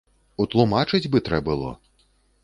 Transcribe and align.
Утлумачыць 0.43 1.09
бы 1.15 1.21
трэ 1.27 1.39
было. 1.51 1.69